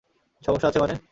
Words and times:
সমস্যা 0.43 0.67
আছে 0.69 0.79
মানে? 0.79 0.95